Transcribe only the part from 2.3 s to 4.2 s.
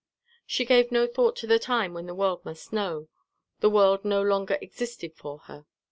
must know; the world